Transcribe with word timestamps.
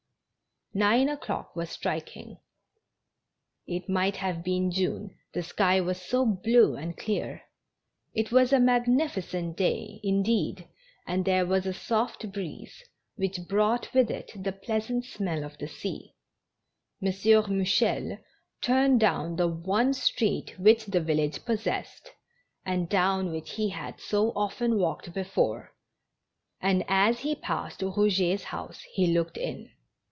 Nine 0.73 1.09
o'clock 1.09 1.53
was 1.53 1.69
striking. 1.69 2.37
It 3.67 3.89
might 3.89 4.15
have 4.15 4.41
been 4.41 4.71
June, 4.71 5.17
the 5.33 5.43
sky 5.43 5.81
was 5.81 6.01
so 6.01 6.25
blue 6.25 6.77
and 6.77 6.95
clear; 6.97 7.41
it 8.13 8.31
was 8.31 8.53
a 8.53 8.57
magnifi 8.57 9.21
cent 9.21 9.57
day, 9.57 9.99
indeed, 10.01 10.69
and 11.05 11.25
there 11.25 11.45
Avas 11.45 11.65
a 11.65 11.73
soft 11.73 12.31
breeze, 12.31 12.85
which 13.17 13.41
brought 13.49 13.93
with 13.93 14.09
it 14.09 14.31
the 14.33 14.53
pleasant 14.53 15.03
smell 15.03 15.43
of 15.43 15.57
the 15.57 15.67
sea. 15.67 16.15
M. 17.03 17.11
Mou 17.49 17.65
chel 17.65 18.17
turned 18.61 19.01
down 19.01 19.35
the 19.35 19.49
one 19.49 19.91
street 19.93 20.57
which 20.57 20.85
the 20.85 21.01
village 21.01 21.43
pos 21.43 21.63
sessed, 21.65 22.11
and 22.65 22.87
down 22.87 23.29
which 23.29 23.55
he 23.55 23.71
had 23.71 23.99
so 23.99 24.31
often 24.37 24.79
walked 24.79 25.13
before, 25.13 25.73
and 26.61 26.85
as 26.87 27.19
he 27.19 27.35
passed 27.35 27.81
Eouget's 27.81 28.45
house, 28.45 28.79
he 28.93 29.07
looked 29.07 29.35
in. 29.35 29.69